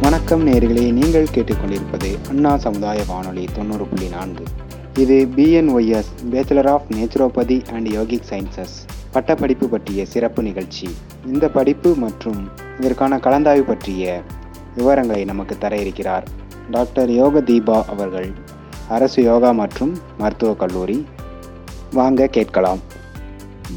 [0.00, 4.44] வணக்கம் நேர்களே நீங்கள் கேட்டுக்கொண்டிருப்பது அண்ணா சமுதாய வானொலி தொண்ணூறு புள்ளி நான்கு.
[4.94, 8.76] இது BNYS bachelor of naturopathy and yogic sciences
[9.12, 10.88] பட்டப்படிப்பு பற்றிய சிறப்பு நிகழ்ச்சி.
[11.26, 14.22] இந்த படிப்பு மற்றும் இதற்கான கலந்தாய்வு பற்றிய
[14.76, 16.28] விவரங்களை நமக்கு தர இருக்கிறார்
[16.70, 18.32] டாக்டர் யோக தீபா அவர்கள்
[18.88, 21.06] அரசு யோகா மற்றும் மருத்துவக் கல்லூரி.
[21.92, 22.78] வாங்க கேட்கலாம்.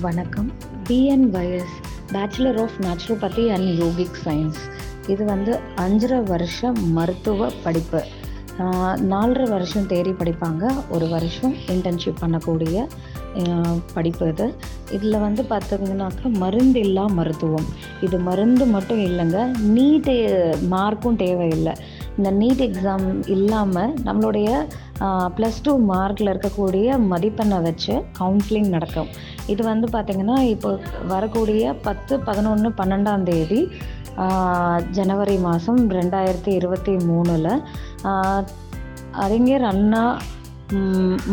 [0.02, 0.52] வணக்கம்.
[0.90, 1.76] BNYS
[2.14, 4.62] bachelor of naturopathy and yogic science
[5.08, 8.04] இது வந்து அஞ்சரை வருஷம் மருத்துவ படிப்பு.
[9.12, 10.64] நாலரை வருஷம் தேடி படிப்பாங்க.
[10.90, 12.86] ஒரு வருஷம் இன்டர்ன்ஷிப் பண்ணக்கூடிய
[13.94, 14.54] படிப்பு இது.
[14.92, 17.66] இதில் வந்து பார்த்தீங்கன்னாக்கா மருந்து இல்லா மருத்துவம்.
[18.02, 19.58] இது மருந்து மட்டும் இல்லைங்க.
[19.58, 20.16] நீட்டு
[20.68, 21.74] மார்க்கும் தேவையில்லை.
[22.18, 24.66] இந்த நீட் எக்ஸாம் இல்லாமல் நம்மளுடைய
[25.38, 29.10] ப்ளஸ் டூ மார்க்கில் இருக்கக்கூடிய மதிப்பெண்ணை வச்சு கவுன்சிலிங் நடக்கும்.
[29.54, 30.72] இது வந்து பார்த்திங்கன்னா இப்போ
[31.14, 33.62] வரக்கூடிய பத்து பதினொன்று பன்னெண்டாம் தேதி
[34.98, 37.52] ஜனவரி மாதம் ரெண்டாயிரத்தி இருபத்தி மூணில்
[39.26, 40.04] அறிஞர் அண்ணா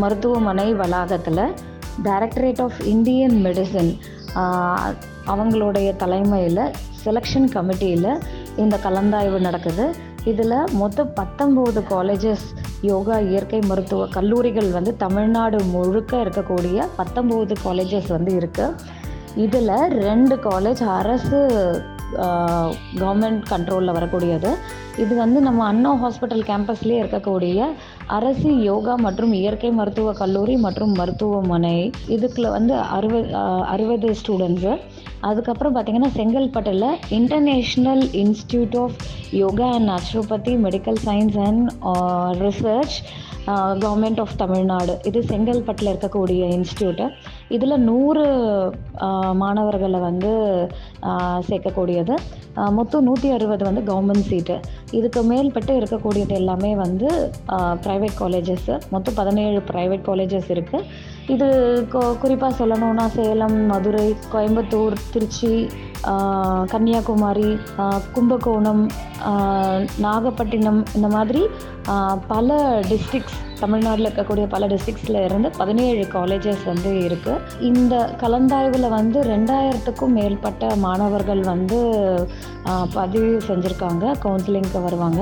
[0.03, 1.45] மருத்துவமனை வளாகத்தில்
[2.07, 3.91] டைரக்டரேட் ஆஃப் இந்தியன் மெடிசன்
[5.33, 6.65] அவங்களுடைய தலைமையில்
[7.03, 8.13] செலெக்ஷன் கமிட்டியில்
[8.63, 9.85] இந்த கலந்தாய்வு நடக்குது.
[10.31, 12.49] இதில் மொத்தம் பத்தொம்போது காலேஜஸ்
[12.89, 18.99] யோகா இயற்கை மருத்துவ கல்லூரிகள் வந்து தமிழ்நாடு முழுக்க இருக்கக்கூடிய பத்தொம்போது காலேஜஸ் வந்து இருக்குது
[19.45, 19.75] இதில்
[20.07, 21.41] ரெண்டு காலேஜ் அரசு
[23.01, 24.51] கவர்மெண்ட் கண்ட்ரோலில் வரக்கூடியது.
[25.03, 27.67] இது வந்து நம்ம அண்ணா ஹாஸ்பிட்டல் கேம்பஸ்லேயே இருக்கக்கூடிய
[28.17, 31.77] அரசு யோகா மற்றும் இயற்கை மருத்துவ கல்லூரி மற்றும் மருத்துவமனை.
[32.17, 33.29] இதுக்குள்ள வந்து அறுபது
[33.75, 34.73] அறுபது ஸ்டூடெண்ட்ஸு
[35.21, 38.97] அதுக்கப்புறம் பார்த்திங்கன்னா செங்கல்பட்டில் international institute of
[39.31, 41.67] yoga and naturopathy medical science and
[42.43, 42.97] research
[43.83, 47.07] government of Tamil Nadu இது செங்கல்பட்டில் இருக்கக்கூடிய இன்ஸ்டியூட்டு
[47.49, 48.25] இதில் நூறு
[49.01, 50.33] uh, மாணவர்களை வந்து
[51.03, 52.15] uh, சேர்க்கக்கூடியது.
[52.57, 54.57] Uh, மொத்தம் நூற்றி அறுபது வந்து கவர்மெண்ட் சீட்டு
[54.93, 57.09] இதுக்கு மேல்பட்டு இருக்கக்கூடியது எல்லாமே வந்து
[57.83, 60.87] ப்ரைவேட் காலேஜஸ்ஸு மொத்தம் பதினேழு ப்ரைவேட் காலேஜஸ் இருக்குது
[61.27, 61.49] இது
[62.21, 65.53] குறிப்பாக சொல்லணும்னா சேலம் மதுரை கோயம்புத்தூர் திருச்சி
[66.73, 67.51] கன்னியாகுமரி
[68.15, 68.83] கும்பகோணம்
[70.07, 71.43] நாகப்பட்டினம் இந்த மாதிரி
[72.33, 72.57] பல
[72.91, 80.71] டிஸ்ட்ரிக்ஸ் தமிழ்நாட்டில் இருக்கக்கூடிய பல டிஸ்ட்ரிக்ஸில் இருந்து பதினேழு காலேஜஸ் வந்து இருக்குது இந்த கலந்தாய்வில் வந்து ரெண்டாயிரத்துக்கும் மேற்பட்ட
[80.85, 81.81] மாணவர்கள் வந்து
[82.95, 85.21] பதிவு செஞ்சுருக்காங்க கவுன்சிலிங்க்கு வருவாங்க.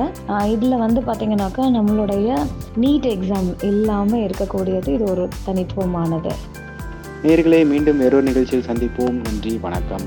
[0.54, 2.38] இதில் வந்து பார்த்திங்கனாக்கா நம்மளுடைய
[2.84, 6.32] நீட் எக்ஸாம் இல்லாமல் இருக்கக்கூடியது இது ஒரு தனித்துவமானது.
[7.26, 9.18] நேர்களை மீண்டும் வேறொரு நிகழ்ச்சியில் சந்திப்போம்.
[9.28, 10.06] நன்றி வணக்கம்.